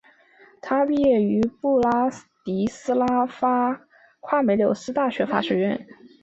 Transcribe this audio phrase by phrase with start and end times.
[0.61, 2.09] 他毕业于布拉
[2.43, 3.85] 迪斯拉发
[4.19, 5.85] 夸美纽斯大学法学院。